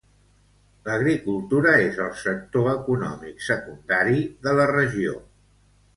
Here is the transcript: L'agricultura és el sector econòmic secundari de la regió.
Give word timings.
L'agricultura 0.87 1.75
és 1.89 2.01
el 2.07 2.09
sector 2.23 2.71
econòmic 2.73 3.47
secundari 3.49 4.27
de 4.49 4.59
la 4.61 4.67
regió. 4.77 5.15